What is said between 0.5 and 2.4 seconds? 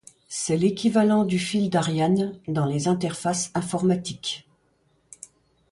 l'équivalent du fil d'Ariane